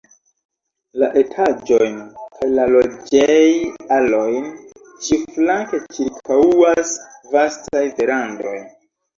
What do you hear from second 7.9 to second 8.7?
verandoj.